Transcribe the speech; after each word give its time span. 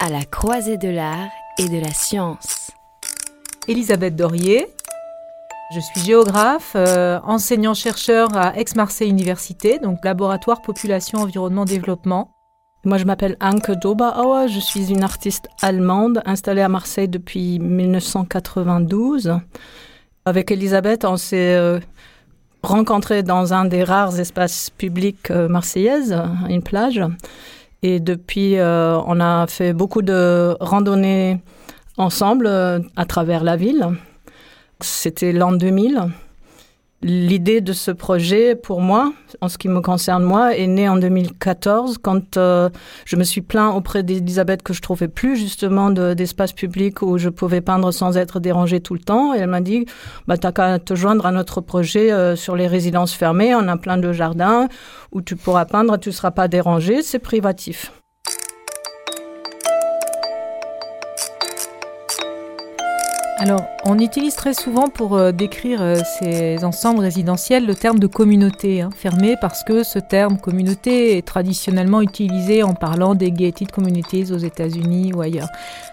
à 0.00 0.08
la 0.08 0.24
croisée 0.24 0.78
de 0.78 0.88
l'art 0.88 1.28
et 1.58 1.68
de 1.68 1.78
la 1.78 1.92
science. 1.92 2.70
Elisabeth 3.68 4.16
Dorier. 4.16 4.66
Je 5.74 5.78
suis 5.78 6.00
géographe, 6.00 6.72
euh, 6.74 7.20
enseignant-chercheur 7.22 8.34
à 8.36 8.56
Aix-Marseille 8.58 9.10
Université, 9.10 9.78
donc 9.78 10.02
laboratoire 10.02 10.62
population 10.62 11.20
environnement 11.20 11.64
développement. 11.64 12.32
Moi, 12.84 12.96
je 12.96 13.04
m'appelle 13.04 13.36
Anke 13.40 13.72
Doberauer, 13.72 14.48
je 14.48 14.58
suis 14.58 14.90
une 14.90 15.04
artiste 15.04 15.48
allemande 15.60 16.22
installée 16.24 16.62
à 16.62 16.68
Marseille 16.68 17.08
depuis 17.08 17.58
1992. 17.60 19.38
Avec 20.24 20.50
Elisabeth, 20.50 21.04
on 21.04 21.18
s'est 21.18 21.54
euh, 21.54 21.78
rencontrés 22.62 23.22
dans 23.22 23.52
un 23.52 23.66
des 23.66 23.84
rares 23.84 24.18
espaces 24.18 24.70
publics 24.70 25.30
euh, 25.30 25.46
marseillaises, 25.46 26.18
une 26.48 26.62
plage. 26.62 27.02
Et 27.82 28.00
depuis, 28.00 28.58
euh, 28.58 28.98
on 29.06 29.20
a 29.20 29.46
fait 29.46 29.72
beaucoup 29.72 30.02
de 30.02 30.56
randonnées 30.60 31.40
ensemble 31.96 32.46
euh, 32.46 32.80
à 32.96 33.04
travers 33.06 33.42
la 33.42 33.56
ville. 33.56 33.86
C'était 34.80 35.32
l'an 35.32 35.52
2000. 35.52 36.10
L'idée 37.02 37.62
de 37.62 37.72
ce 37.72 37.90
projet, 37.90 38.54
pour 38.54 38.82
moi, 38.82 39.14
en 39.40 39.48
ce 39.48 39.56
qui 39.56 39.68
me 39.68 39.80
concerne 39.80 40.22
moi, 40.22 40.54
est 40.54 40.66
née 40.66 40.86
en 40.86 40.98
2014 40.98 41.96
quand 41.96 42.36
euh, 42.36 42.68
je 43.06 43.16
me 43.16 43.24
suis 43.24 43.40
plaint 43.40 43.74
auprès 43.74 44.02
d'Elisabeth 44.02 44.62
que 44.62 44.74
je 44.74 44.82
trouvais 44.82 45.08
plus 45.08 45.38
justement 45.38 45.88
d'espace 45.88 46.52
public 46.52 47.00
où 47.00 47.16
je 47.16 47.30
pouvais 47.30 47.62
peindre 47.62 47.90
sans 47.90 48.18
être 48.18 48.38
dérangée 48.38 48.80
tout 48.80 48.92
le 48.92 49.00
temps. 49.00 49.34
Et 49.34 49.38
elle 49.38 49.48
m'a 49.48 49.62
dit, 49.62 49.86
bah, 50.26 50.36
t'as 50.36 50.52
qu'à 50.52 50.78
te 50.78 50.94
joindre 50.94 51.24
à 51.24 51.32
notre 51.32 51.62
projet 51.62 52.12
euh, 52.12 52.36
sur 52.36 52.54
les 52.54 52.66
résidences 52.66 53.14
fermées. 53.14 53.54
On 53.54 53.66
a 53.68 53.78
plein 53.78 53.96
de 53.96 54.12
jardins 54.12 54.68
où 55.10 55.22
tu 55.22 55.36
pourras 55.36 55.64
peindre, 55.64 55.96
tu 55.96 56.12
seras 56.12 56.32
pas 56.32 56.48
dérangé, 56.48 57.00
c'est 57.00 57.18
privatif. 57.18 57.92
Alors, 63.42 63.62
on 63.86 63.98
utilise 63.98 64.34
très 64.34 64.52
souvent 64.52 64.88
pour 64.88 65.16
euh, 65.16 65.32
décrire 65.32 65.80
euh, 65.80 65.96
ces 66.18 66.62
ensembles 66.62 67.00
résidentiels 67.00 67.64
le 67.64 67.74
terme 67.74 67.98
de 67.98 68.06
communauté 68.06 68.82
hein, 68.82 68.90
fermée 68.94 69.34
parce 69.40 69.64
que 69.64 69.82
ce 69.82 69.98
terme 69.98 70.36
communauté 70.36 71.16
est 71.16 71.26
traditionnellement 71.26 72.02
utilisé 72.02 72.62
en 72.62 72.74
parlant 72.74 73.14
des 73.14 73.32
gated 73.32 73.70
communities 73.70 74.30
aux 74.30 74.36
États-Unis 74.36 75.14
ou 75.14 75.22
ailleurs. 75.22 75.48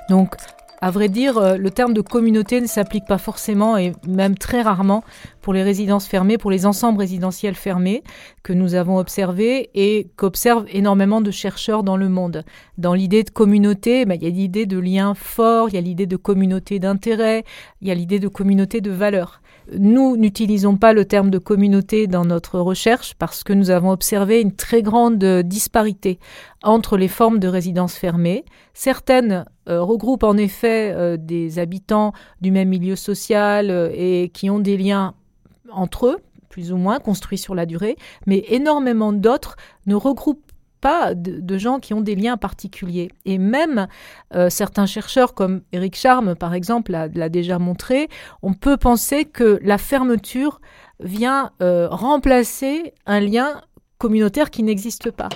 Donc, 0.09 0.35
à 0.79 0.91
vrai 0.91 1.09
dire, 1.09 1.37
euh, 1.37 1.57
le 1.57 1.71
terme 1.71 1.93
de 1.93 2.01
communauté 2.01 2.61
ne 2.61 2.67
s'applique 2.67 3.05
pas 3.05 3.17
forcément 3.17 3.77
et 3.77 3.93
même 4.07 4.37
très 4.37 4.61
rarement 4.61 5.03
pour 5.41 5.53
les 5.53 5.63
résidences 5.63 6.07
fermées, 6.07 6.37
pour 6.37 6.51
les 6.51 6.65
ensembles 6.65 6.99
résidentiels 6.99 7.55
fermés 7.55 8.03
que 8.43 8.53
nous 8.53 8.75
avons 8.75 8.97
observés 8.97 9.69
et 9.73 10.09
qu'observent 10.15 10.65
énormément 10.71 11.21
de 11.21 11.31
chercheurs 11.31 11.83
dans 11.83 11.97
le 11.97 12.09
monde. 12.09 12.43
Dans 12.77 12.93
l'idée 12.93 13.23
de 13.23 13.29
communauté, 13.29 14.05
ben, 14.05 14.15
il 14.15 14.23
y 14.23 14.27
a 14.27 14.29
l'idée 14.29 14.65
de 14.65 14.77
lien 14.77 15.13
fort, 15.15 15.69
il 15.69 15.75
y 15.75 15.77
a 15.77 15.81
l'idée 15.81 16.05
de 16.05 16.17
communauté 16.17 16.79
d'intérêt, 16.79 17.43
il 17.81 17.87
y 17.87 17.91
a 17.91 17.95
l'idée 17.95 18.19
de 18.19 18.27
communauté 18.27 18.81
de 18.81 18.91
valeur. 18.91 19.41
Nous 19.73 20.15
n'utilisons 20.15 20.77
pas 20.77 20.93
le 20.93 21.03
terme 21.03 21.29
de 21.29 21.39
communauté 21.39 22.07
dans 22.07 22.23
notre 22.23 22.59
recherche 22.59 23.15
parce 23.15 23.43
que 23.43 23.51
nous 23.51 23.69
avons 23.69 23.91
observé 23.91 24.39
une 24.39 24.55
très 24.55 24.81
grande 24.81 25.23
disparité 25.43 26.19
entre 26.63 26.97
les 26.97 27.09
formes 27.09 27.39
de 27.39 27.49
résidences 27.49 27.95
fermées. 27.95 28.45
Certaines 28.73 29.45
euh, 29.67 29.81
regroupent 29.81 30.23
en 30.23 30.37
effet 30.37 30.93
euh, 30.95 31.17
des 31.17 31.59
habitants 31.59 32.13
du 32.39 32.51
même 32.51 32.69
milieu 32.69 32.95
social 32.95 33.69
euh, 33.69 33.89
et 33.93 34.29
qui 34.33 34.49
ont 34.49 34.59
des 34.59 34.77
liens 34.77 35.15
entre 35.69 36.07
eux, 36.07 36.17
plus 36.49 36.71
ou 36.71 36.77
moins 36.77 36.99
construits 36.99 37.37
sur 37.37 37.53
la 37.53 37.65
durée, 37.65 37.97
mais 38.25 38.45
énormément 38.47 39.11
d'autres 39.11 39.57
ne 39.85 39.95
regroupent 39.95 40.46
pas 40.79 41.13
de, 41.13 41.57
gens 41.57 41.79
qui 41.79 41.93
ont 41.93 42.01
des 42.01 42.15
liens 42.15 42.37
particuliers. 42.37 43.09
Et 43.25 43.37
même 43.37 43.87
euh, 44.33 44.49
certains 44.49 44.85
chercheurs 44.85 45.33
comme 45.33 45.61
Eric 45.71 45.95
Charme, 45.95 46.35
par 46.35 46.53
exemple, 46.53 46.91
l'a 46.91 47.29
déjà 47.29 47.59
montré, 47.59 48.09
on 48.41 48.53
peut 48.53 48.77
penser 48.77 49.25
que 49.25 49.59
la 49.63 49.77
fermeture 49.77 50.61
vient 50.99 51.51
euh, 51.61 51.87
remplacer 51.89 52.93
un 53.05 53.19
lien 53.19 53.61
communautaire 53.97 54.51
qui 54.51 54.63
n'existe 54.63 55.11
pas. 55.11 55.29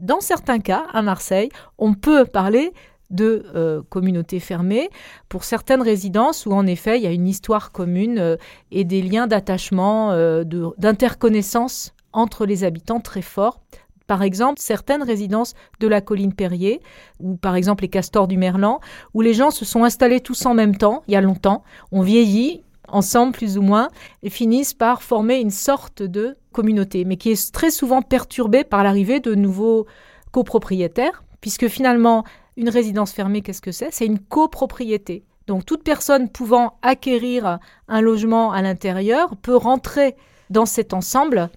Dans 0.00 0.20
certains 0.20 0.58
cas, 0.58 0.84
à 0.92 1.02
Marseille, 1.02 1.48
on 1.78 1.94
peut 1.94 2.24
parler 2.24 2.72
de 3.10 3.46
euh, 3.54 3.82
communautés 3.88 4.40
fermées 4.40 4.90
pour 5.28 5.44
certaines 5.44 5.82
résidences 5.82 6.46
où 6.46 6.52
en 6.52 6.66
effet 6.66 6.98
il 6.98 7.04
y 7.04 7.06
a 7.06 7.12
une 7.12 7.28
histoire 7.28 7.70
commune 7.70 8.36
et 8.70 8.84
des 8.84 9.02
liens 9.02 9.26
d'attachement, 9.26 10.12
d'interconnaissance 10.44 11.93
entre 12.14 12.46
les 12.46 12.64
habitants 12.64 13.00
très 13.00 13.22
forts. 13.22 13.60
Par 14.06 14.22
exemple, 14.22 14.60
certaines 14.60 15.02
résidences 15.02 15.54
de 15.80 15.88
la 15.88 16.00
colline 16.00 16.34
Perrier, 16.34 16.80
ou 17.20 17.36
par 17.36 17.56
exemple 17.56 17.82
les 17.82 17.88
castors 17.88 18.28
du 18.28 18.36
Merlan, 18.36 18.80
où 19.14 19.20
les 19.20 19.34
gens 19.34 19.50
se 19.50 19.64
sont 19.64 19.84
installés 19.84 20.20
tous 20.20 20.46
en 20.46 20.54
même 20.54 20.76
temps, 20.76 21.02
il 21.08 21.14
y 21.14 21.16
a 21.16 21.20
longtemps, 21.20 21.62
ont 21.90 22.02
vieilli 22.02 22.62
ensemble 22.88 23.32
plus 23.32 23.56
ou 23.56 23.62
moins, 23.62 23.88
et 24.22 24.30
finissent 24.30 24.74
par 24.74 25.02
former 25.02 25.36
une 25.36 25.50
sorte 25.50 26.02
de 26.02 26.36
communauté, 26.52 27.04
mais 27.04 27.16
qui 27.16 27.30
est 27.30 27.52
très 27.52 27.70
souvent 27.70 28.02
perturbée 28.02 28.62
par 28.62 28.84
l'arrivée 28.84 29.20
de 29.20 29.34
nouveaux 29.34 29.86
copropriétaires, 30.32 31.24
puisque 31.40 31.68
finalement, 31.68 32.24
une 32.56 32.68
résidence 32.68 33.12
fermée, 33.12 33.40
qu'est-ce 33.40 33.62
que 33.62 33.72
c'est? 33.72 33.88
C'est 33.90 34.06
une 34.06 34.18
copropriété. 34.18 35.24
Donc 35.46 35.66
toute 35.66 35.82
personne 35.82 36.28
pouvant 36.28 36.78
acquérir 36.82 37.58
un 37.88 38.00
logement 38.00 38.52
à 38.52 38.62
l'intérieur 38.62 39.36
peut 39.36 39.56
rentrer 39.56 40.14
dans 40.50 40.66
cet 40.66 40.94
ensemble 40.94 41.50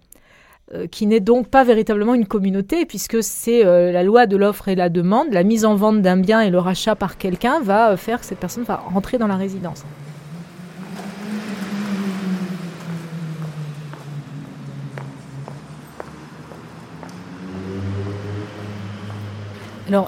qui 0.92 1.08
n'est 1.08 1.22
donc 1.22 1.48
pas 1.48 1.64
véritablement 1.64 2.14
une 2.14 2.26
communauté, 2.26 2.86
puisque 2.86 3.24
c'est 3.24 3.66
euh, 3.66 3.92
la 3.94 4.04
loi 4.04 4.26
de 4.26 4.36
l'offre 4.36 4.68
et 4.68 4.76
la 4.76 4.90
demande. 4.90 5.28
La 5.32 5.44
mise 5.44 5.64
en 5.64 5.76
vente 5.76 6.02
d'un 6.02 6.18
bien 6.18 6.42
et 6.42 6.50
le 6.50 6.60
rachat 6.60 6.96
par 6.96 7.18
quelqu'un 7.18 7.62
va 7.62 7.92
euh, 7.92 7.98
faire 7.98 8.20
que 8.20 8.26
cette 8.26 8.40
personne 8.40 8.64
va 8.64 8.76
rentrer 8.76 9.18
dans 9.18 9.28
la 9.28 9.38
résidence. 9.38 9.86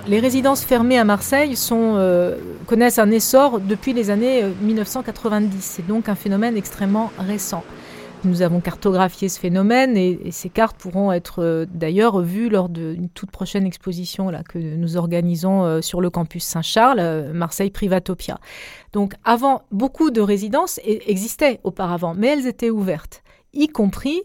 Les 0.08 0.20
résidences 0.20 0.66
fermées 0.66 1.00
à 1.00 1.06
Marseille 1.06 1.56
connaissent 2.68 3.00
un 3.00 3.12
essor 3.12 3.62
depuis 3.62 3.94
les 3.94 4.10
années 4.10 4.44
1990. 4.62 5.56
C'est 5.62 5.88
donc 5.88 6.10
un 6.10 6.16
phénomène 6.16 6.58
extrêmement 6.58 7.14
récent. 7.18 7.64
Nous 8.26 8.42
avons 8.42 8.60
cartographié 8.60 9.30
ce 9.30 9.40
phénomène 9.40 9.96
et, 9.96 10.32
ces 10.32 10.50
cartes 10.50 10.76
pourront 10.78 11.14
être 11.14 11.42
euh, 11.42 11.66
d'ailleurs 11.74 12.20
vues 12.20 12.50
lors 12.50 12.68
d'une 12.68 13.08
toute 13.08 13.32
prochaine 13.32 13.66
exposition 13.66 14.30
que 14.50 14.60
nous 14.60 14.98
organisons 14.98 15.64
euh, 15.64 15.82
sur 15.82 16.02
le 16.02 16.10
campus 16.10 16.44
Saint-Charles, 16.44 17.00
euh, 17.00 17.32
Marseille 17.32 17.70
Privatopia. 17.70 18.40
Donc 18.92 19.14
avant, 19.24 19.62
beaucoup 19.72 20.12
de 20.12 20.20
résidences 20.20 20.82
existaient 20.84 21.62
auparavant, 21.64 22.14
mais 22.14 22.28
elles 22.28 22.48
étaient 22.48 22.70
ouvertes, 22.70 23.24
y 23.54 23.70
compris 23.70 24.22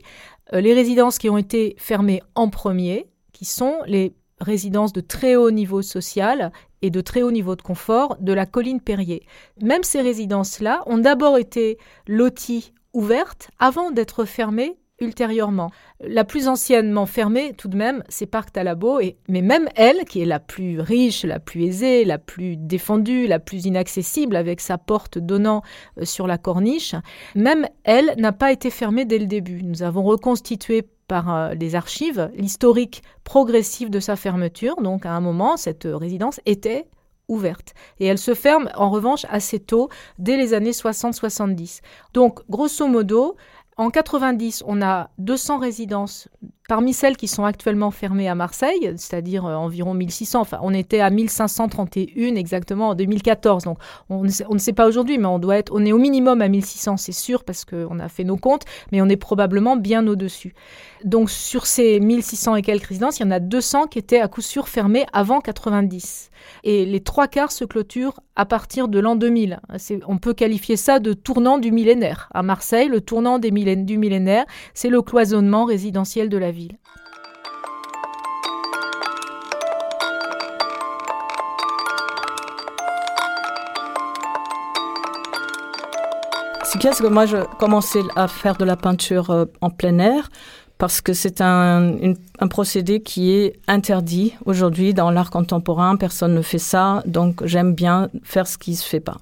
les 0.52 0.74
résidences 0.74 1.18
qui 1.18 1.30
ont 1.30 1.38
été 1.38 1.74
fermées 1.78 2.20
en 2.34 2.48
premier, 2.48 3.06
qui 3.32 3.44
sont 3.44 3.76
les 3.86 4.12
résidences 4.40 4.92
de 4.92 5.00
très 5.00 5.36
haut 5.36 5.50
niveau 5.50 5.82
social 5.82 6.52
et 6.82 6.90
de 6.90 7.00
très 7.00 7.22
haut 7.22 7.30
niveau 7.30 7.56
de 7.56 7.62
confort 7.62 8.16
de 8.20 8.32
la 8.32 8.44
colline 8.44 8.80
Perrier. 8.80 9.24
Même 9.62 9.84
ces 9.84 10.00
résidences-là 10.00 10.82
ont 10.86 10.98
d'abord 10.98 11.38
été 11.38 11.78
loties 12.06 12.72
ouverte 12.94 13.50
avant 13.58 13.90
d'être 13.90 14.24
fermée 14.24 14.78
ultérieurement. 15.00 15.70
La 16.00 16.24
plus 16.24 16.48
anciennement 16.48 17.06
fermée, 17.06 17.52
tout 17.56 17.68
de 17.68 17.76
même, 17.76 18.02
c'est 18.08 18.26
Parc 18.26 18.52
Talabo, 18.52 19.00
mais 19.28 19.42
même 19.42 19.68
elle, 19.74 20.04
qui 20.04 20.22
est 20.22 20.26
la 20.26 20.38
plus 20.38 20.80
riche, 20.80 21.24
la 21.24 21.40
plus 21.40 21.64
aisée, 21.64 22.04
la 22.04 22.18
plus 22.18 22.56
défendue, 22.56 23.26
la 23.26 23.40
plus 23.40 23.66
inaccessible, 23.66 24.36
avec 24.36 24.60
sa 24.60 24.78
porte 24.78 25.18
donnant 25.18 25.62
euh, 25.98 26.04
sur 26.04 26.26
la 26.26 26.38
corniche, 26.38 26.94
même 27.34 27.66
elle 27.82 28.14
n'a 28.18 28.32
pas 28.32 28.52
été 28.52 28.70
fermée 28.70 29.04
dès 29.04 29.18
le 29.18 29.26
début. 29.26 29.62
Nous 29.62 29.82
avons 29.82 30.04
reconstitué 30.04 30.82
par 31.08 31.34
euh, 31.34 31.54
les 31.54 31.74
archives 31.74 32.30
l'historique 32.34 33.02
progressif 33.24 33.90
de 33.90 34.00
sa 34.00 34.16
fermeture. 34.16 34.76
Donc 34.76 35.06
à 35.06 35.12
un 35.12 35.20
moment, 35.20 35.56
cette 35.56 35.88
résidence 35.90 36.40
était 36.46 36.86
ouverte. 37.28 37.74
Et 38.00 38.06
elle 38.06 38.18
se 38.18 38.34
ferme 38.34 38.70
en 38.74 38.90
revanche 38.90 39.26
assez 39.28 39.60
tôt, 39.60 39.88
dès 40.18 40.36
les 40.36 40.54
années 40.54 40.72
60-70. 40.72 41.80
Donc, 42.12 42.40
grosso 42.48 42.86
modo, 42.86 43.36
en 43.76 43.90
90, 43.90 44.62
on 44.66 44.82
a 44.82 45.10
200 45.18 45.58
résidences 45.58 46.28
Parmi 46.66 46.94
celles 46.94 47.18
qui 47.18 47.28
sont 47.28 47.44
actuellement 47.44 47.90
fermées 47.90 48.26
à 48.26 48.34
Marseille, 48.34 48.94
c'est-à-dire 48.96 49.44
euh, 49.44 49.54
environ 49.54 49.92
1600, 49.92 50.40
enfin 50.40 50.58
on 50.62 50.72
était 50.72 51.00
à 51.00 51.10
1531 51.10 52.36
exactement 52.36 52.88
en 52.88 52.94
2014, 52.94 53.64
donc 53.64 53.76
on 54.08 54.24
ne 54.24 54.58
sait, 54.58 54.72
pas 54.72 54.88
aujourd'hui, 54.88 55.18
mais 55.18 55.26
on 55.26 55.38
doit 55.38 55.58
être, 55.58 55.72
on 55.74 55.84
est 55.84 55.92
au 55.92 55.98
minimum 55.98 56.40
à 56.40 56.48
1600, 56.48 56.96
c'est 56.96 57.12
sûr, 57.12 57.44
parce 57.44 57.66
qu'on 57.66 57.98
a 57.98 58.08
fait 58.08 58.24
nos 58.24 58.38
comptes, 58.38 58.64
mais 58.92 59.02
on 59.02 59.10
est 59.10 59.18
probablement 59.18 59.76
bien 59.76 60.06
au-dessus. 60.06 60.54
Donc 61.04 61.28
sur 61.28 61.66
ces 61.66 62.00
1600 62.00 62.56
et 62.56 62.62
quelques 62.62 62.86
résidences, 62.86 63.18
il 63.18 63.24
y 63.24 63.26
en 63.26 63.30
a 63.30 63.40
200 63.40 63.88
qui 63.88 63.98
étaient 63.98 64.20
à 64.20 64.28
coup 64.28 64.40
sûr 64.40 64.68
fermées 64.68 65.04
avant 65.12 65.42
90. 65.42 66.30
Et 66.62 66.86
les 66.86 67.00
trois 67.00 67.28
quarts 67.28 67.52
se 67.52 67.64
clôturent 67.64 68.20
à 68.36 68.46
partir 68.46 68.88
de 68.88 68.98
l'an 68.98 69.14
2000. 69.16 69.60
On 70.06 70.18
peut 70.18 70.34
qualifier 70.34 70.76
ça 70.76 70.98
de 70.98 71.12
tournant 71.12 71.58
du 71.58 71.72
millénaire. 71.72 72.28
À 72.32 72.42
Marseille, 72.42 72.88
le 72.88 73.00
tournant 73.00 73.38
du 73.38 73.52
millénaire, 73.52 74.44
c'est 74.72 74.88
le 74.88 75.02
cloisonnement 75.02 75.64
résidentiel 75.64 76.28
de 76.28 76.38
la 76.38 76.50
ville. 76.54 76.78
Ce 86.74 86.78
c'est 86.92 87.04
que 87.04 87.08
moi, 87.08 87.24
je 87.24 87.36
commençais 87.58 88.02
à 88.16 88.26
faire 88.26 88.56
de 88.56 88.64
la 88.64 88.76
peinture 88.76 89.30
euh, 89.30 89.44
en 89.60 89.70
plein 89.70 89.98
air 90.00 90.28
parce 90.84 91.00
que 91.00 91.14
c'est 91.14 91.40
un, 91.40 92.12
un, 92.40 92.46
procédé 92.48 93.00
qui 93.00 93.32
est 93.32 93.54
interdit 93.68 94.34
aujourd'hui 94.44 94.92
dans 94.92 95.10
l'art 95.10 95.30
contemporain. 95.30 95.96
Personne 95.96 96.34
ne 96.34 96.42
fait 96.42 96.58
ça, 96.58 97.02
donc 97.06 97.42
j'aime 97.46 97.72
bien 97.72 98.10
faire 98.22 98.46
ce 98.46 98.58
qui 98.58 98.76
se 98.76 98.86
fait 98.86 99.00
pas. 99.00 99.16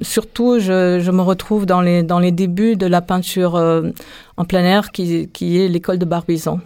Surtout, 0.00 0.60
je, 0.60 1.00
je 1.00 1.10
me 1.10 1.22
retrouve 1.22 1.66
dans 1.66 1.80
les, 1.80 2.04
dans 2.04 2.20
les 2.20 2.30
débuts 2.30 2.76
de 2.76 2.86
la 2.86 3.00
peinture 3.00 3.56
euh, 3.56 3.90
en 4.36 4.44
plein 4.44 4.62
air 4.62 4.92
qui, 4.92 5.28
qui 5.30 5.58
est 5.58 5.66
l'école 5.66 5.98
de 5.98 6.04
Barbizon. 6.04 6.60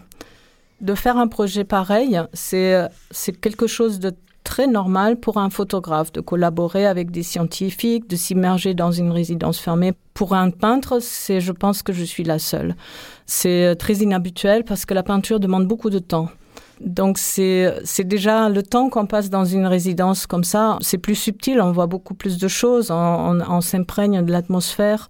De 0.82 0.94
faire 0.94 1.17
un 1.17 1.29
projet 1.29 1.65
pareil, 1.65 2.21
c'est 2.35 2.91
quelque 3.41 3.67
chose 3.67 4.00
de 4.00 4.12
très 4.46 4.69
normal 4.69 5.16
pour 5.16 5.38
un 5.38 5.50
photographe 5.50 6.12
de 6.12 6.20
collaborer 6.20 6.87
avec 6.87 7.10
des 7.10 7.25
scientifiques, 7.25 8.08
de 8.08 8.14
s'immerger 8.14 8.75
dans 8.75 8.93
une 8.93 9.10
résidence 9.10 9.58
fermée. 9.58 9.93
Pour 10.14 10.34
un 10.34 10.50
peintre, 10.50 11.00
c'est, 11.00 11.40
je 11.40 11.50
pense 11.50 11.82
que 11.82 11.93
je 11.93 12.04
suis 12.04 12.22
la 12.22 12.38
seule. 12.38 12.76
C'est 13.26 13.66
euh, 13.66 13.75
très 13.75 13.94
inhabituel 13.94 14.64
parce 14.64 14.87
que 14.87 14.94
la 14.94 15.02
peinture 15.02 15.40
demande 15.40 15.66
beaucoup 15.66 15.90
de 15.90 15.98
temps. 15.98 16.28
Donc 16.81 17.19
c'est 17.19 18.04
déjà 18.04 18.48
le 18.48 18.62
temps 18.62 18.88
qu'on 18.88 19.06
passe 19.06 19.31
dans 19.31 19.44
une 19.44 19.66
résidence 19.66 20.26
comme 20.26 20.44
ça, 20.44 20.78
c'est 20.81 20.98
plus 20.98 21.14
subtil, 21.14 21.60
on 21.60 21.72
voit 21.72 21.87
beaucoup 21.87 22.14
plus 22.14 22.37
de 22.37 22.48
choses, 22.48 22.90
on 22.90 23.60
s'imprègne 23.62 24.22
de 24.25 24.31
l'atmosphère. 24.31 25.08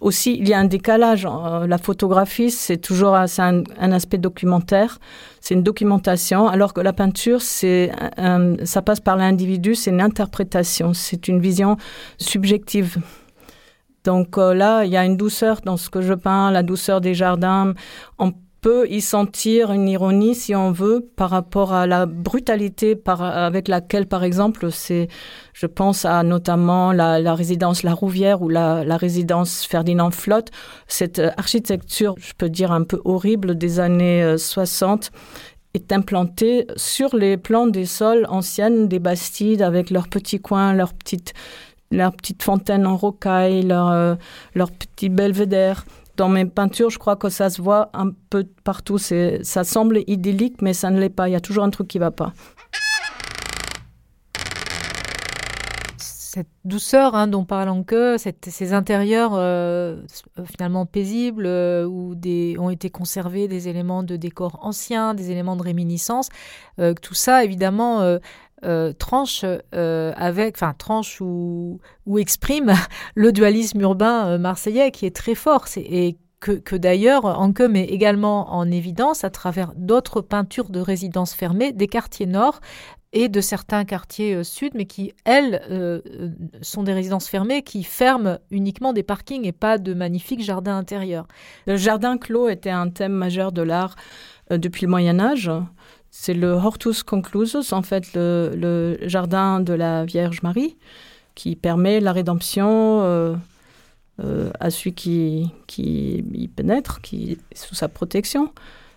Aussi, 0.00 0.36
il 0.38 0.48
y 0.48 0.54
a 0.54 0.58
un 0.58 0.64
décalage. 0.64 1.26
Euh, 1.26 1.66
la 1.66 1.78
photographie, 1.78 2.50
c'est 2.50 2.76
toujours 2.76 3.14
un, 3.14 3.26
un, 3.38 3.92
aspect 3.92 4.18
documentaire, 4.18 4.98
c'est 5.40 5.54
une 5.54 5.62
documentation, 5.62 6.48
alors 6.48 6.74
que 6.74 6.80
la 6.80 6.92
peinture, 6.92 7.40
c'est 7.40 7.90
ça 8.64 8.82
passe 8.82 9.00
par 9.00 9.16
l'individu, 9.16 9.74
c'est 9.74 9.90
une 9.90 10.00
interprétation, 10.00 10.92
c'est 10.94 11.28
une 11.28 11.40
vision 11.40 11.76
subjective. 12.18 12.98
Donc 14.06 14.38
euh, 14.38 14.54
là, 14.54 14.84
il 14.84 14.92
y 14.92 14.96
a 14.96 15.04
une 15.04 15.16
douceur 15.16 15.60
dans 15.64 15.76
ce 15.76 15.90
que 15.90 16.00
je 16.00 16.14
peins, 16.14 16.50
la 16.52 16.62
douceur 16.62 17.00
des 17.00 17.12
jardins. 17.12 17.74
Peut 18.66 18.88
y 18.90 19.00
sentir 19.00 19.70
une 19.70 19.88
ironie, 19.88 20.34
si 20.34 20.52
on 20.56 20.72
veut, 20.72 21.08
par 21.14 21.30
rapport 21.30 21.72
à 21.72 21.86
la 21.86 22.04
brutalité 22.04 23.00
avec 23.06 23.68
laquelle, 23.68 24.08
par 24.08 24.24
exemple, 24.24 24.72
c'est, 24.72 25.06
je 25.52 25.66
pense 25.66 26.04
à 26.04 26.24
notamment 26.24 26.90
la, 26.90 27.20
la 27.20 27.36
résidence 27.36 27.84
La 27.84 27.94
Rouvière 27.94 28.42
ou 28.42 28.48
la, 28.48 28.96
résidence 28.96 29.64
Ferdinand 29.64 30.10
Flotte, 30.10 30.50
cette 30.88 31.22
architecture, 31.36 32.16
je 32.18 32.32
peux 32.36 32.48
dire 32.48 32.72
un 32.72 32.82
peu 32.82 33.00
horrible 33.04 33.56
des 33.56 33.78
années 33.78 34.34
60 34.36 35.12
euh, 35.14 35.18
est 35.74 35.92
implantée 35.92 36.66
sur 36.74 37.14
les 37.14 37.36
plans 37.36 37.68
des 37.68 37.86
sols 37.86 38.26
anciennes 38.28 38.88
des 38.88 38.98
Bastides 38.98 39.62
avec 39.62 39.90
leurs 39.90 40.08
petits 40.08 40.40
coins, 40.40 40.72
leurs 40.72 40.92
petites 40.92 41.34
leurs 41.92 42.10
petites 42.16 42.42
fontaines 42.42 42.84
en 42.84 42.96
rocaille, 42.96 43.62
leurs 43.62 43.92
euh, 43.92 44.16
petits 44.56 45.08
belvédères 45.08 45.84
dans 46.16 46.28
mes 46.28 46.46
peintures, 46.46 46.90
je 46.90 46.98
crois 46.98 47.16
que 47.16 47.28
ça 47.28 47.50
se 47.50 47.60
voit 47.60 47.90
un 47.92 48.10
peu 48.30 48.44
partout. 48.64 48.98
Ça 48.98 49.64
semble 49.64 50.00
idyllique, 50.06 50.62
mais 50.62 50.72
ça 50.72 50.90
ne 50.90 50.98
l'est 50.98 51.08
pas. 51.08 51.28
Il 51.28 51.32
y 51.32 51.36
a 51.36 51.40
toujours 51.40 51.64
un 51.64 51.70
truc 51.70 51.88
qui 51.88 51.98
ne 51.98 52.04
va 52.04 52.10
pas. 52.10 52.32
Cette 55.98 56.48
douceur 56.66 57.14
hein, 57.14 57.28
dont 57.28 57.46
parle 57.46 57.82
que 57.86 58.16
ces 58.18 58.72
intérieurs 58.74 59.32
euh, 59.34 60.02
finalement 60.44 60.84
paisibles 60.84 61.46
euh, 61.46 61.86
où 61.86 62.14
ont 62.58 62.68
été 62.68 62.90
conservés 62.90 63.48
des 63.48 63.68
éléments 63.68 64.02
de 64.02 64.16
décor 64.16 64.58
anciens, 64.60 65.14
des 65.14 65.30
éléments 65.30 65.56
de 65.56 65.62
réminiscence, 65.62 66.28
euh, 66.78 66.92
tout 67.00 67.14
ça 67.14 67.42
évidemment 67.42 68.18
euh, 68.64 68.94
tranche 68.94 69.44
euh, 69.74 70.12
avec, 70.16 70.56
enfin 70.56 70.72
tranche 70.72 71.20
ou, 71.20 71.78
ou, 72.06 72.18
exprime 72.18 72.72
le 73.14 73.30
dualisme 73.30 73.82
urbain 73.82 74.28
euh, 74.28 74.38
marseillais 74.38 74.90
qui 74.90 75.04
est 75.04 75.14
très 75.14 75.34
fort 75.34 75.66
et 75.76 76.16
que, 76.40 76.52
que 76.52 76.74
d'ailleurs 76.74 77.26
Anke 77.26 77.60
met 77.60 77.84
également 77.84 78.54
en 78.54 78.70
évidence 78.70 79.24
à 79.24 79.30
travers 79.30 79.74
d'autres 79.76 80.22
peintures 80.22 80.70
de 80.70 80.80
résidences 80.80 81.34
fermées 81.34 81.72
des 81.72 81.86
quartiers 81.86 82.24
nord 82.24 82.60
et 83.12 83.28
de 83.28 83.42
certains 83.42 83.84
quartiers 83.84 84.42
sud, 84.42 84.72
mais 84.74 84.86
qui, 84.86 85.12
elles, 85.24 85.62
sont 86.60 86.82
des 86.82 86.92
résidences 86.92 87.28
fermées 87.28 87.62
qui 87.62 87.82
ferment 87.82 88.38
uniquement 88.50 88.92
des 88.92 89.02
parkings 89.02 89.46
et 89.46 89.52
pas 89.52 89.78
de 89.78 89.94
magnifiques 89.94 90.42
jardins 90.42 90.76
intérieurs. 90.76 91.26
Le 91.66 91.76
jardin 91.76 92.18
clos 92.18 92.48
était 92.48 92.70
un 92.70 92.90
thème 92.90 93.12
majeur 93.12 93.52
de 93.52 93.62
l'art 93.62 93.96
depuis 94.50 94.84
le 94.84 94.90
Moyen 94.90 95.18
Âge. 95.18 95.50
C'est 96.18 96.32
le 96.32 96.52
Hortus 96.52 97.02
Conclusus, 97.02 97.72
en 97.72 97.82
fait, 97.82 98.14
le, 98.14 98.96
jardin 99.02 99.60
de 99.60 99.74
la 99.74 100.06
Vierge 100.06 100.40
Marie, 100.42 100.74
qui 101.34 101.56
permet 101.56 102.00
la 102.00 102.10
rédemption 102.10 103.02
euh, 103.02 103.36
euh, 104.24 104.50
à 104.58 104.70
celui 104.70 104.94
qui, 104.94 105.52
qui 105.66 106.24
y 106.32 106.48
pénètre, 106.48 107.02
qui 107.02 107.32
est 107.32 107.56
sous 107.56 107.74
sa 107.74 107.88
protection. 107.88 108.50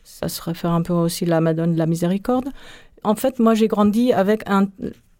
Ça 0.05 0.29
se 0.29 0.41
réfère 0.41 0.71
un 0.71 0.81
peu 0.81 0.93
aussi 0.93 1.25
à 1.25 1.27
la 1.27 1.41
Madone 1.41 1.73
de 1.73 1.77
la 1.77 1.87
Miséricorde. 1.87 2.49
En 3.03 3.15
fait, 3.15 3.37
moi, 3.37 3.53
j'ai 3.53 3.67
grandi 3.67 4.13
avec 4.13 4.49
un 4.49 4.67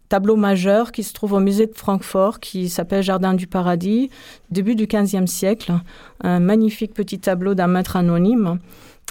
tableau 0.08 0.36
majeur 0.36 0.92
qui 0.92 1.02
se 1.02 1.12
trouve 1.12 1.34
au 1.34 1.40
musée 1.40 1.66
de 1.66 1.74
Francfort, 1.74 2.40
qui 2.40 2.70
s'appelle 2.70 3.02
Jardin 3.02 3.34
du 3.34 3.46
Paradis, 3.46 4.10
début 4.50 4.74
du 4.74 4.86
XVe 4.86 5.26
siècle. 5.26 5.74
Un 6.22 6.40
magnifique 6.40 6.94
petit 6.94 7.20
tableau 7.20 7.54
d'un 7.54 7.68
maître 7.68 7.96
anonyme 7.96 8.58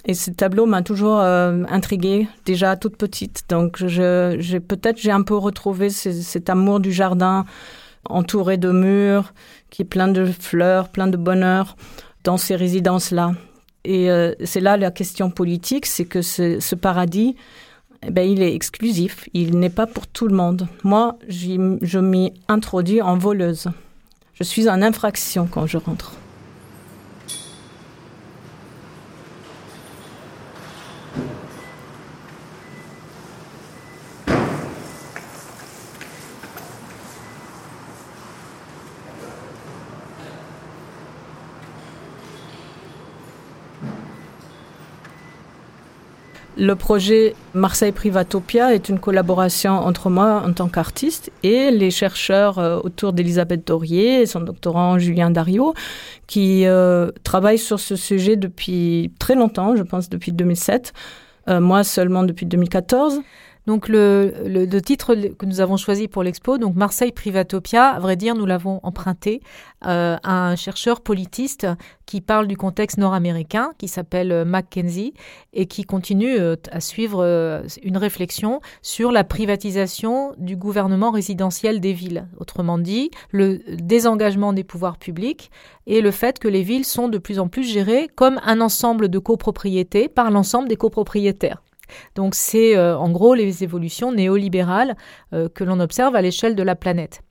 et 0.06 0.13
ce 0.13 0.31
tableau 0.31 0.66
m'a 0.66 0.81
toujours 0.81 1.19
euh, 1.19 1.63
intriguée, 1.69 2.28
déjà 2.46 2.75
toute 2.75 2.96
petite. 2.96 3.44
Donc, 3.50 3.86
j'ai 3.86 4.60
peut-être 4.60 4.97
j'ai 4.97 5.12
un 5.12 5.21
peu 5.21 5.35
retrouvé 5.35 5.90
cet 5.90 6.50
amour 6.50 6.80
du 6.80 6.92
jardin 6.92 7.45
entouré 8.06 8.57
de 8.57 8.71
murs, 8.71 9.33
qui 9.69 9.81
est 9.81 9.85
plein 9.85 10.07
de 10.07 10.26
fleurs, 10.26 10.90
plein 10.90 11.07
de 11.07 11.18
bonheur 11.18 11.76
dans 12.23 12.38
ces 12.38 12.56
résidences-là. 12.56 13.33
Et 13.83 14.09
euh, 14.09 14.33
c'est 14.44 14.62
là 14.62 14.78
la 14.78 14.92
question 14.92 15.30
politique, 15.30 15.85
c'est 15.85 16.06
que 16.06 16.21
ce, 16.21 16.59
ce 16.59 16.76
paradis, 16.76 17.35
eh 18.06 18.12
ben, 18.12 18.28
il 18.28 18.42
est 18.42 18.54
exclusif, 18.54 19.28
il 19.33 19.59
n'est 19.59 19.69
pas 19.69 19.88
pour 19.88 20.07
tout 20.07 20.28
le 20.28 20.35
monde. 20.35 20.68
Moi, 20.83 21.18
je 21.28 22.00
m'y 22.00 22.33
introduis 22.47 23.02
en 23.02 23.18
voleuse. 23.18 23.68
Je 24.33 24.44
suis 24.44 24.69
en 24.69 24.81
infraction 24.81 25.47
quand 25.52 25.66
je 25.66 25.78
rentre. 25.78 26.14
Le 46.59 46.75
projet 46.75 47.35
Marseille 47.54 47.94
Privatopia 47.94 48.75
est 48.75 48.89
une 48.89 48.99
collaboration 48.99 49.71
entre 49.71 50.09
moi 50.09 50.44
en 50.45 50.51
tant 50.51 50.68
qu'artiste 50.68 51.31
et 51.42 51.71
les 51.71 51.89
chercheurs 51.89 52.59
euh, 52.59 52.81
autour 52.83 53.13
d'Elisabeth 53.13 53.66
Dorier 53.66 54.23
et 54.23 54.25
son 54.25 54.42
doctorant 54.42 54.99
Julien 54.99 55.31
Dario 55.31 55.73
qui 56.28 56.66
euh, 56.66 57.11
travaillent 57.23 57.57
sur 57.57 57.80
ce 57.80 57.95
sujet 57.95 58.35
depuis 58.35 59.13
très 59.19 59.35
longtemps, 59.35 59.78
je 59.78 59.83
pense 59.83 60.09
depuis 60.09 60.33
2007. 60.33 60.92
Euh, 61.47 61.61
moi 61.61 61.85
seulement 61.85 62.23
depuis 62.23 62.45
2014. 62.45 63.21
Donc 63.68 63.87
le, 63.87 64.80
titre 64.80 65.16
que 65.16 65.45
nous 65.45 65.59
avons 65.59 65.78
choisi 65.78 66.07
pour 66.07 66.23
l'expo, 66.23 66.57
donc 66.57 66.75
Marseille 66.75 67.11
Privatopia, 67.11 67.89
à 67.89 67.99
vrai 67.99 68.16
dire, 68.16 68.35
nous 68.35 68.45
l'avons 68.45 68.80
emprunté 68.83 69.42
euh, 69.85 70.18
à 70.23 70.49
un 70.49 70.56
chercheur 70.56 71.01
politiste 71.01 71.68
qui 72.06 72.21
parle 72.21 72.47
du 72.47 72.57
contexte 72.57 72.97
nord-américain, 72.97 73.71
qui 73.78 73.87
s'appelle 73.87 74.31
euh, 74.31 74.45
Mackenzie, 74.45 75.13
et 75.54 75.68
qui 75.68 75.83
continue 75.83 76.37
euh, 76.39 76.56
à 76.71 76.80
suivre 76.80 77.23
une 77.83 77.97
réflexion 77.97 78.61
sur 78.81 79.11
la 79.11 79.23
privatisation 79.23 80.33
du 80.37 80.56
gouvernement 80.56 81.11
résidentiel 81.11 81.80
des 81.80 81.94
villes. 81.94 82.28
Autrement 82.39 82.80
dit, 82.80 83.11
le 83.31 83.59
désengagement 83.75 84.54
des 84.54 84.63
pouvoirs 84.63 84.97
publics 84.97 85.51
et 85.85 86.01
le 86.01 86.11
fait 86.11 86.39
que 86.39 86.47
les 86.47 86.63
villes 86.63 86.85
sont 86.85 87.07
de 87.07 87.18
plus 87.18 87.39
en 87.39 87.47
plus 87.47 87.63
gérées 87.63 88.09
comme 88.16 88.39
un 88.44 88.61
ensemble 88.61 89.09
de 89.09 89.19
copropriétés 89.19 90.07
par 90.07 90.31
l'ensemble 90.31 90.68
des 90.68 90.75
copropriétaires. 90.75 91.61
Donc 92.16 92.36
c'est 92.36 92.76
euh, 92.76 92.98
en 92.98 93.10
gros 93.10 93.34
les 93.34 93.64
évolutions 93.64 94.12
néolibérales 94.12 94.96
euh, 95.34 95.50
que 95.50 95.64
l'on 95.64 95.80
observe 95.80 96.16
à 96.16 96.22
l'échelle 96.22 96.56
de 96.56 96.64
la 96.64 96.76
planète. 96.76 97.22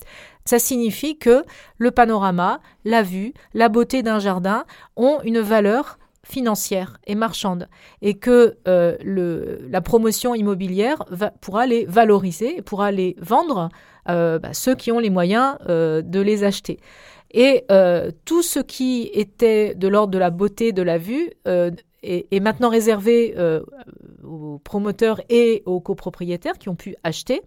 Ça 0.44 0.58
signifie 0.58 1.18
que 1.18 1.42
le 1.76 1.90
panorama, 1.90 2.60
la 2.84 3.02
vue, 3.02 3.34
la 3.54 3.68
beauté 3.68 4.02
d'un 4.02 4.18
jardin 4.18 4.64
ont 4.96 5.18
une 5.24 5.40
valeur 5.40 5.98
financière 6.24 6.98
et 7.06 7.14
marchande 7.14 7.68
et 8.02 8.14
que 8.14 8.56
euh, 8.66 8.96
la 9.04 9.80
promotion 9.80 10.34
immobilière 10.34 11.04
pourra 11.40 11.66
les 11.66 11.84
valoriser 11.86 12.58
et 12.58 12.62
pourra 12.62 12.92
les 12.92 13.16
vendre 13.20 13.68
bah, 14.06 14.54
ceux 14.54 14.74
qui 14.74 14.90
ont 14.90 15.00
les 15.00 15.10
moyens 15.10 15.58
de 15.66 16.20
les 16.20 16.44
acheter. 16.44 16.80
Et 17.30 17.66
tout 18.24 18.42
ce 18.42 18.60
qui 18.60 19.10
était 19.12 19.74
de 19.74 19.86
l'ordre 19.86 20.12
de 20.12 20.18
la 20.18 20.30
beauté 20.30 20.72
de 20.72 20.82
la 20.82 20.96
vue 20.96 21.30
est, 22.02 22.40
maintenant 22.40 22.70
réservé 22.70 23.34
aux 24.28 24.58
promoteurs 24.58 25.20
et 25.28 25.62
aux 25.66 25.80
copropriétaires 25.80 26.58
qui 26.58 26.68
ont 26.68 26.76
pu 26.76 26.94
acheter. 27.02 27.42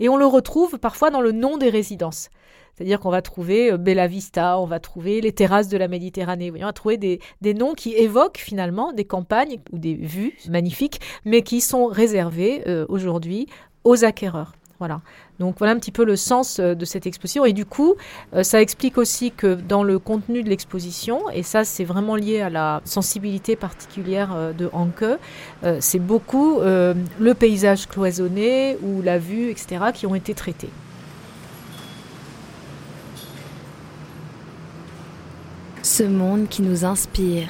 Et 0.00 0.08
on 0.08 0.16
le 0.16 0.26
retrouve 0.26 0.78
parfois 0.78 1.10
dans 1.10 1.20
le 1.20 1.32
nom 1.32 1.56
des 1.56 1.70
résidences. 1.70 2.28
C'est-à-dire 2.74 3.00
qu'on 3.00 3.10
va 3.10 3.22
trouver 3.22 3.72
euh, 3.72 3.78
Bella 3.78 4.06
Vista, 4.06 4.58
on 4.58 4.66
va 4.66 4.80
trouver 4.80 5.20
les 5.22 5.32
terrasses 5.32 5.68
de 5.68 5.78
la 5.78 5.88
Méditerranée. 5.88 6.52
On 6.54 6.66
va 6.66 6.72
trouver 6.72 6.98
des, 6.98 7.54
noms 7.54 7.72
qui 7.72 7.94
évoquent 7.94 8.38
finalement 8.38 8.92
des 8.92 9.04
campagnes 9.04 9.58
ou 9.72 9.78
des 9.78 9.94
vues 9.94 10.36
magnifiques, 10.48 11.00
mais 11.24 11.42
qui 11.42 11.60
sont 11.60 11.86
réservées 11.86 12.68
euh, 12.68 12.84
aujourd'hui 12.88 13.46
aux 13.84 14.04
acquéreurs. 14.04 14.52
Voilà. 14.78 15.00
Donc 15.38 15.56
voilà 15.58 15.72
un 15.72 15.78
petit 15.78 15.92
peu 15.92 16.04
le 16.04 16.16
sens 16.16 16.58
euh, 16.60 16.74
de 16.74 16.84
cette 16.84 17.06
exposition. 17.06 17.44
Et 17.46 17.54
du 17.54 17.64
coup, 17.64 17.94
euh, 18.34 18.42
ça 18.42 18.60
explique 18.60 18.98
aussi 18.98 19.30
que 19.30 19.54
dans 19.54 19.82
le 19.82 19.98
contenu 19.98 20.42
de 20.42 20.50
l'exposition, 20.50 21.30
et 21.30 21.42
ça 21.42 21.64
c'est 21.64 21.84
vraiment 21.84 22.14
lié 22.14 22.42
à 22.42 22.50
la 22.50 22.82
sensibilité 22.84 23.56
particulière 23.56 24.34
euh, 24.34 24.52
de 24.52 24.68
Hanke, 24.72 25.04
c'est 25.80 25.98
beaucoup 25.98 26.60
le 26.60 27.34
paysage 27.34 27.86
cloisonné 27.88 28.76
ou 28.82 29.02
la 29.02 29.18
vue, 29.18 29.50
etc., 29.50 29.86
qui 29.92 30.06
ont 30.06 30.14
été 30.14 30.34
traités. 30.34 30.70
Ce 35.82 36.02
monde 36.02 36.48
qui 36.48 36.62
nous 36.62 36.84
inspire, 36.84 37.48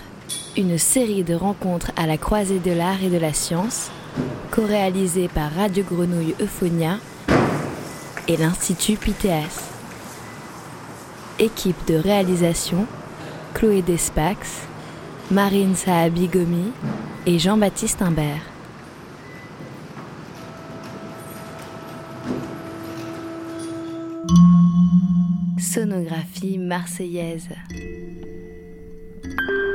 une 0.56 0.78
série 0.78 1.24
de 1.24 1.34
rencontres 1.34 1.92
à 1.96 2.06
la 2.06 2.16
croisée 2.16 2.58
de 2.58 2.72
l'art 2.72 3.02
et 3.02 3.10
de 3.10 3.18
la 3.18 3.32
science, 3.32 3.90
co-réalisée 4.50 5.28
par 5.28 5.52
Radio 5.52 5.84
Grenouille 5.84 6.34
Euphonia 6.40 6.98
et 8.28 8.36
l'Institut 8.36 8.96
PTS. 8.96 9.70
Équipe 11.38 11.86
de 11.86 11.94
réalisation 11.94 12.86
Chloé 13.54 13.82
Despax, 13.82 14.62
Marine 15.30 15.74
Saabigomi 15.74 16.72
et 17.26 17.38
Jean-Baptiste 17.38 18.02
Imbert. 18.02 18.42
Sonographie 25.58 26.58
marseillaise. 26.58 27.48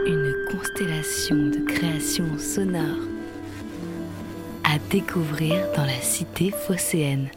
Une 0.08 0.34
constellation 0.52 1.36
de 1.36 1.60
créations 1.68 2.38
sonores 2.38 3.08
à 4.64 4.78
découvrir 4.90 5.68
dans 5.76 5.86
la 5.86 6.02
cité 6.02 6.52
phocéenne. 6.52 7.30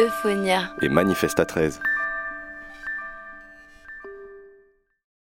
Euphonia. 0.00 0.70
Et 0.80 0.88
Manifesta 0.88 1.44
13. 1.44 1.80